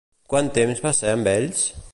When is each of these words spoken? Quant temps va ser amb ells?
Quant 0.33 0.49
temps 0.55 0.81
va 0.87 0.95
ser 1.01 1.13
amb 1.17 1.33
ells? 1.37 1.65